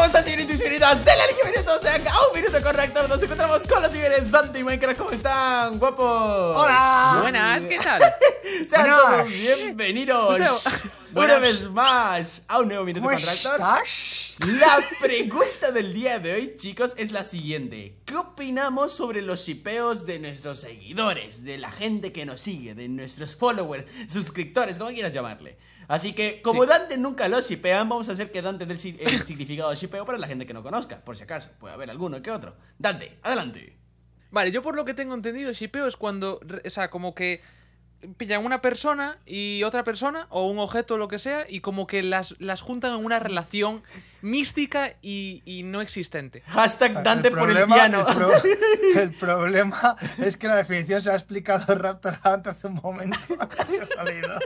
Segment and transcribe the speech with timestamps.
[0.00, 1.04] ¿cómo están, señoritas y señoritas?
[1.04, 3.06] Denle al minuto, o sea, a un minuto con reactor.
[3.06, 4.96] Nos encontramos con los señores Dante y Minecraft.
[4.96, 6.56] ¿Cómo están, guapos?
[6.56, 7.18] Hola.
[7.20, 8.00] Buenas, ¿qué tal?
[8.70, 8.98] Sean Buenas.
[8.98, 10.66] todos bienvenidos
[11.14, 13.60] una vez más a un nuevo minuto ¿Cómo con reactor.
[13.60, 17.96] La pregunta del día de hoy, chicos, es la siguiente.
[18.06, 22.88] ¿Qué opinamos sobre los shipeos de nuestros seguidores, de la gente que nos sigue, de
[22.88, 25.58] nuestros followers, suscriptores, como quieras llamarle?
[25.90, 26.68] Así que, como Sí.
[26.68, 29.76] Dante nunca los shipean, vamos a hacer que Dante dé el, si- el significado de
[29.76, 31.50] shipeo para la gente que no conozca, por si acaso.
[31.58, 32.56] Puede haber alguno que otro.
[32.78, 33.76] Dante, adelante.
[34.30, 37.42] Vale, yo por lo que tengo entendido, shipeo es cuando, o sea, como que
[38.16, 41.86] pillan una persona y otra persona, o un objeto o lo que sea, y como
[41.86, 43.82] que las, las juntan en una relación
[44.22, 46.42] mística y, y no existente.
[46.46, 48.04] Hashtag Dante El por el piano.
[48.08, 48.32] El, pro-
[49.02, 53.18] el problema es que la definición se ha explicado Raptor antes hace un momento.
[53.80, 54.38] Ha salido.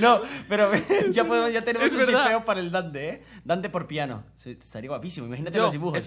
[0.00, 0.70] No, pero
[1.10, 3.22] ya podemos, ya tenemos Es un shipeo para el Dante, ¿eh?
[3.44, 4.24] Dante por piano.
[4.44, 6.06] Estaría guapísimo, imagínate Yo, los dibujos.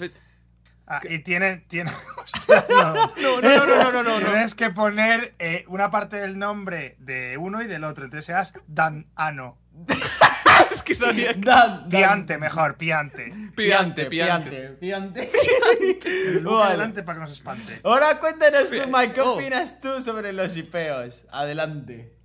[0.92, 1.64] Ah, y tienen.
[1.68, 2.94] tienen hostia, no.
[2.94, 4.26] No, no, no, no, no, no, no.
[4.26, 8.06] Tienes que poner eh, una parte del nombre de uno y del otro.
[8.06, 9.60] Entonces seas Dan Ano.
[10.72, 11.42] es que sabía que...
[11.42, 11.90] Dan, Dan.
[11.90, 13.32] Piante, mejor, piante.
[13.56, 14.70] Piante, piante.
[14.80, 15.32] piante.
[16.44, 16.64] Vale.
[16.64, 17.80] adelante para que no se espante.
[17.84, 19.36] Ahora cuéntanos tú, Mike, ¿qué oh.
[19.36, 21.28] opinas tú sobre los shipeos?
[21.32, 22.16] Adelante.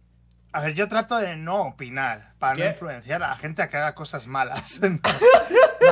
[0.53, 2.63] A ver, yo trato de no opinar para ¿Qué?
[2.63, 4.81] no influenciar a la gente a que haga cosas malas.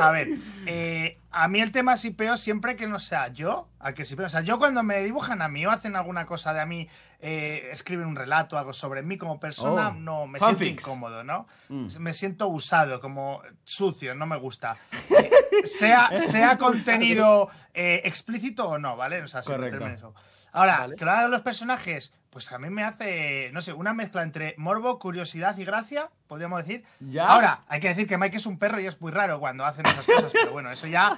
[0.01, 0.29] a ver,
[0.65, 4.27] eh, a mí el tema sipeo siempre que no sea yo, a que sipeo.
[4.27, 6.87] O sea, yo cuando me dibujan a mí o hacen alguna cosa de a mí,
[7.19, 10.59] eh, escriben un relato, algo sobre mí como persona, Oh, no, me fanfics.
[10.59, 11.47] siento incómodo, ¿no?
[11.69, 11.87] Mm.
[11.99, 14.77] Me siento usado, como sucio, no me gusta.
[15.53, 19.21] Eh, sea, sea contenido eh, explícito o no, ¿vale?
[19.21, 19.85] O sea, Correcto.
[19.87, 20.13] eso.
[20.51, 20.95] Ahora, Vale.
[20.95, 24.55] que lo hagan los personajes, pues a mí me hace, no sé, una mezcla entre
[24.57, 26.83] morbo, curiosidad y gracia, podríamos decir.
[26.99, 27.27] Ya.
[27.27, 29.85] Ahora, hay que decir que Mike es un perro y es muy raro cuando hacen
[29.85, 31.17] esas cosas, pero bueno, eso ya.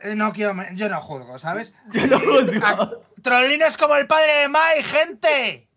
[0.00, 1.74] Eh, No quiero, yo no juzgo, ¿sabes?
[1.92, 2.60] Yo no juzgo.
[2.64, 2.90] Ah,
[3.22, 5.68] Trollines como el padre de Mike, gente.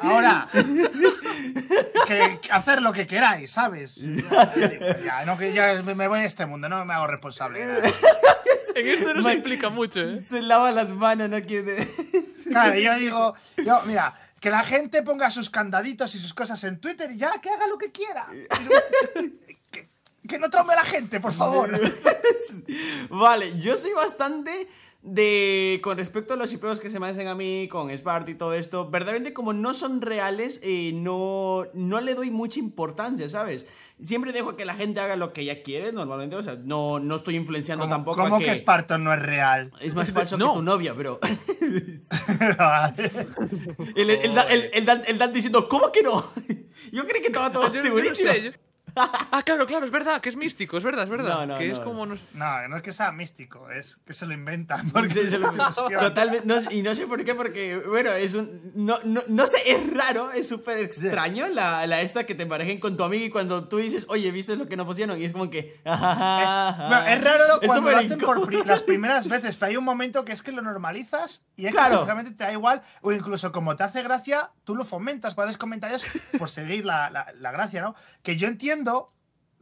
[0.00, 0.46] Ahora,
[2.06, 3.96] que, que hacer lo que queráis, ¿sabes?
[3.96, 7.62] Ya, no, que ya me voy de este mundo, no me hago responsable.
[8.74, 10.20] En esto no se implica mucho, ¿eh?
[10.20, 11.76] Se lava las manos, no quiere.
[12.50, 16.78] Claro, yo digo, yo, mira, que la gente ponga sus candaditos y sus cosas en
[16.78, 18.26] Twitter y ya, que haga lo que quiera.
[19.72, 19.88] Que,
[20.26, 21.70] que no traume a la gente, por favor.
[23.10, 24.68] Vale, yo soy bastante
[25.02, 25.80] de.
[25.82, 28.54] Con respecto a los shipeos que se me hacen a mí con Sparta y todo
[28.54, 33.66] esto, verdaderamente como no son reales, eh, no, no le doy mucha importancia, ¿sabes?
[34.02, 37.16] Siempre dejo que la gente haga lo que ella quiere, normalmente, o sea, no, no
[37.16, 38.56] estoy influenciando ¿Cómo, tampoco cómo a que que.
[38.56, 39.70] Spartan no es real?
[39.80, 40.48] Es más falso No.
[40.52, 41.20] que tu novia, bro.
[43.94, 46.24] El, el, el, Dan- el, el Dan- el Dan diciendo, ¿cómo que no?
[46.92, 48.32] Yo creí que estaba todo Yo- yo no segurísimo.
[48.32, 48.50] sé, yo-
[48.96, 51.28] Ah, claro, claro, es verdad, que es místico, es verdad, es verdad.
[51.40, 51.84] No, no, que es no.
[51.84, 52.06] como...
[52.06, 54.90] nos- No, no es que sea místico, es que se lo inventan.
[54.92, 55.52] Porque Sí, se lo-.
[56.00, 59.58] Totalmente, no, y no sé por qué, porque, bueno, es un, no, no, no sé,
[59.66, 63.30] es raro, es súper extraño la, la esta que te emparejen con tu amigo y
[63.30, 65.20] cuando tú dices, oye, ¿viste lo que nos pusieron?
[65.20, 68.82] Y es como que, Es, bueno, es raro Es cuando lo hacen por pri- las
[68.82, 71.90] primeras veces, pero hay un momento que es que lo normalizas y es Claro.
[71.90, 75.58] que sinceramente te da igual, o incluso como te hace gracia, tú lo fomentas, puedes
[75.58, 76.02] comentarios
[76.38, 77.94] por seguir la, la- la gracia, ¿no?
[78.22, 78.85] Que yo entiendo,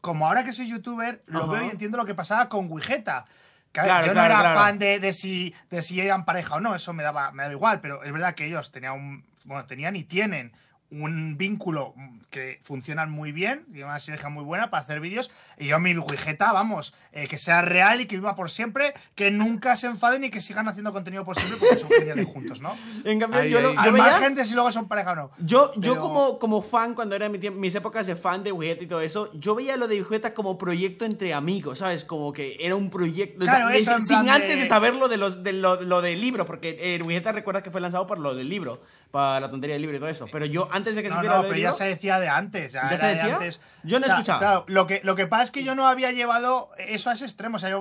[0.01, 1.53] como ahora que soy youtuber, lo Ajá.
[1.53, 3.25] veo y entiendo lo que pasaba con Wigeta.
[3.73, 4.61] Claro, yo claro, no era claro.
[4.61, 7.55] fan de, de si, de si eran pareja o no, eso me daba, me daba
[7.55, 10.53] igual, pero es verdad que ellos tenían un, bueno, tenían y tienen
[10.91, 11.95] un vínculo
[12.31, 15.31] que funcionan muy bien, y una sinergia muy buena para hacer vídeos.
[15.59, 19.31] Y yo mi Wigeta, vamos, eh, que sea real y que viva por siempre, que
[19.31, 22.73] nunca se enfaden y que sigan haciendo contenido por siempre porque son geniales juntos, ¿no?
[23.05, 23.75] En cambio, Ahí, yo, lo- ahí.
[23.77, 24.05] yo Al veía...
[24.05, 25.31] margen de si luego son pareja o no.
[25.39, 28.53] Yo, yo Pero- como, como fan, cuando era mi tiemp- mis épocas de fan de
[28.53, 32.05] Vegeta y todo eso, yo veía lo de Vegeta como proyecto entre amigos, ¿sabes?
[32.05, 33.45] Como que era un proyecto.
[33.45, 35.53] o sea, Claro, de- eso sin plan de- antes de saber lo, de los, de
[35.55, 38.83] lo, lo del libro, porque eh, recuerda que fue lanzado por lo del libro,
[39.15, 40.27] para la tontería del libro y todo eso.
[40.33, 42.73] Pero yo, antes de que No, supiera no, lo pero ya se decía de antes.
[42.73, 43.35] Ya, ¿Ya era se de decía?
[43.35, 43.61] antes.
[43.85, 44.39] Yo no he O sea, escuchado.
[44.41, 47.25] Claro, lo que, lo que pasa es que yo no había llevado eso a ese
[47.25, 47.55] extremo.
[47.57, 47.81] O sea, yo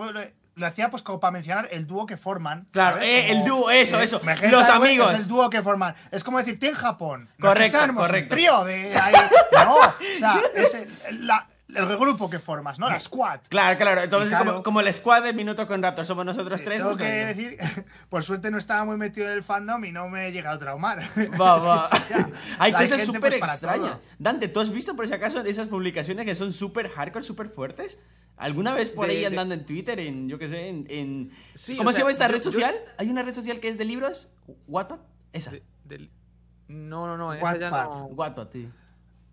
[0.55, 2.67] lo, hacía pues como para mencionar el dúo que forman.
[2.69, 4.21] Claro, eh, el dúo, eso, eso.
[4.51, 5.11] Los amigos.
[5.11, 5.95] Es el dúo que forman.
[6.11, 7.29] Es como decir, en Japón.
[7.39, 8.35] Correcto, correcto.
[8.35, 9.13] Un trío de ahí.
[9.65, 10.73] No, o sea, es
[11.07, 12.89] el, la- el grupo que formas, ¿no?
[12.89, 13.39] La squad.
[13.49, 14.01] Claro, claro.
[14.01, 16.77] Entonces, claro- Como, como el squad de Minuto con Raptor, somos nosotros Sí, tres.
[16.79, 17.57] tengo que justamente.
[17.57, 20.55] decir, por suerte no estaba muy metido en el fandom y no me he llegado
[20.55, 20.99] a traumar.
[20.99, 21.03] Va,
[21.57, 21.89] Es que va.
[21.91, 22.29] sí, ya.
[22.59, 23.97] Hay cosas gente, súper pues, extrañas.
[24.19, 27.49] Dante, ¿tú has visto por si acaso de esas publicaciones que son súper hardcore, súper
[27.49, 27.99] fuertes?
[28.35, 30.85] ¿Alguna vez por De- ahí de- andando en Twitter, en, yo qué sé, en...
[30.89, 32.73] en- Sí, ¿Cómo o se sea, llama esta yo- red yo- social?
[32.97, 34.29] Hay una red social que es de libros,
[34.67, 34.99] Wattpad,
[35.33, 35.51] esa.
[35.51, 36.09] de-
[36.67, 37.85] No, no, no, esa ya Wattpad.
[37.99, 38.05] no...
[38.07, 38.69] Wattpad, tío.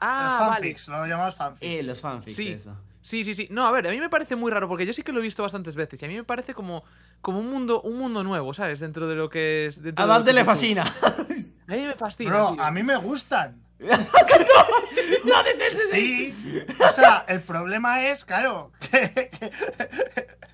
[0.00, 0.55] Ah, Los vale.
[0.61, 1.62] fanfics, lo llamamos fanfics.
[1.73, 2.49] Eh, los fanfics, Sí.
[2.52, 2.76] eso.
[3.02, 3.49] Sí, sí, sí.
[3.50, 5.23] No, a ver, a mí me parece muy raro porque yo sí que lo he
[5.23, 6.85] visto bastantes veces y a mí me parece como,
[7.23, 8.81] como un mundo un mundo nuevo, ¿sabes?
[8.81, 9.81] Dentro de lo que es.
[9.97, 10.85] A Dante le fascina.
[11.69, 12.31] A mí me fascina.
[12.31, 12.62] Bro, tío.
[12.64, 13.62] a mí me gustan.
[13.79, 15.79] no, detente.
[15.91, 16.35] Sí.
[16.85, 19.50] O sea, el problema es, claro, que, que-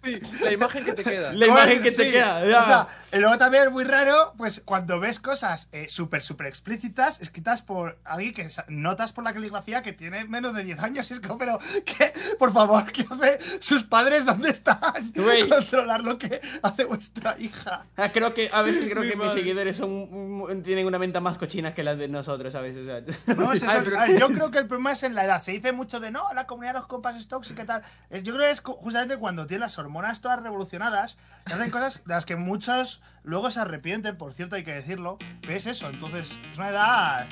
[0.04, 1.32] Sí, la imagen que te queda.
[1.32, 2.44] La imagen que te Sí, queda.
[2.46, 2.60] ya.
[2.60, 6.46] O sea, y luego también es muy raro, pues cuando ves cosas eh, súper, súper
[6.46, 11.10] explícitas, escritas por alguien que notas por la caligrafía que tiene menos de 10 años.
[11.10, 12.12] Es como, pero, ¿qué?
[12.38, 14.24] Por favor, ¿qué hace sus padres?
[14.24, 15.12] ¿Dónde están?
[15.14, 15.48] Güey.
[15.48, 17.84] Controlar lo que hace vuestra hija.
[17.96, 21.38] Ah, creo que a veces creo Mi que mis seguidores son tienen una mente más
[21.38, 22.76] cochina que las de nosotros, ¿sabes?
[22.76, 23.00] O sea,
[23.34, 23.70] No, es eso.
[23.70, 25.42] Ay, pero- A ver, yo creo que el problema es en la edad.
[25.42, 27.82] Se dice mucho de no, la comunidad de los compas es tóxica y tal.
[28.10, 31.18] Yo creo que es justamente cuando tiene las hormonas todas revolucionadas
[31.48, 35.18] y hacen cosas de las que muchos luego se arrepienten, por cierto, hay que decirlo.
[35.42, 37.26] Pero es eso, entonces es una edad.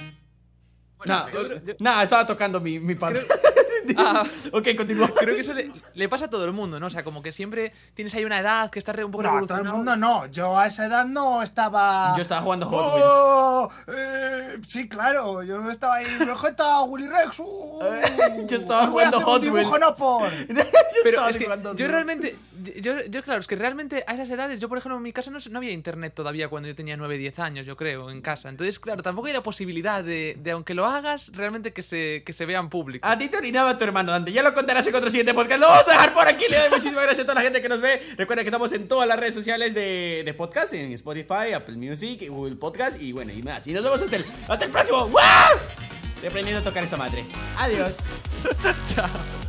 [1.06, 3.20] Nada, yo- yo- nada, estaba tocando mi, mi padre.
[3.96, 4.24] Ah.
[4.52, 5.10] ok, continúa.
[5.14, 6.86] Creo que eso le, le pasa a todo el mundo, ¿no?
[6.86, 9.38] O sea, como que siempre tienes ahí una edad que está re- un poco No,
[9.38, 10.26] a todo el mundo no.
[10.26, 12.12] Yo a esa edad no estaba.
[12.16, 13.04] Yo estaba jugando Hot Wheels.
[13.06, 13.68] ¡Oh!
[13.88, 15.42] Eh, sí, claro.
[15.42, 16.06] Yo no estaba ahí.
[16.18, 17.38] ¡Vegeta, Willy Rex!
[17.38, 17.78] ¡uh!
[18.48, 19.68] Yo estaba jugando Hot Wheels.
[19.80, 20.30] no por.
[20.48, 20.54] Yo
[21.02, 22.36] Pero estaba es que jugando yo realmente,
[22.80, 25.30] yo, yo claro, es que realmente a esas edades, yo por ejemplo en mi casa
[25.30, 28.48] no, no había internet todavía cuando yo tenía 9, 10 años, yo creo, en casa.
[28.48, 32.32] Entonces, claro, tampoco hay la posibilidad de, de aunque lo hagas, realmente que se, que
[32.32, 33.06] se vea en público.
[33.06, 35.60] A ti te orinaba tu hermano Dante, ya lo contarás en otro siguiente podcast.
[35.60, 36.44] Lo vamos a dejar por aquí.
[36.48, 38.00] Le doy muchísimas gracias a toda la gente que nos ve.
[38.16, 42.28] Recuerda que estamos en todas las redes sociales de, de podcast, en Spotify, Apple Music,
[42.28, 43.66] Google Podcast y bueno, y más.
[43.66, 45.08] Y nos vemos hasta el, hasta el próximo.
[45.08, 45.20] ¡Wow!
[46.26, 47.24] Aprendiendo a tocar esta madre.
[47.58, 47.92] Adiós.
[48.94, 49.43] Chao.